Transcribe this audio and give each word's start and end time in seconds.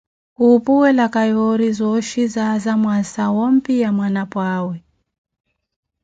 Khupuwela 0.35 1.05
yoori, 1.31 1.67
zooxhi 1.77 2.23
zaaza 2.33 2.73
mwaasa 2.81 3.23
wompiya 3.35 3.89
mwanapwa 3.97 4.43
awe. 4.59 4.77